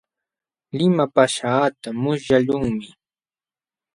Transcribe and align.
Limapaaśhqaata 0.77 1.89
musyaqlunmi. 2.01 2.87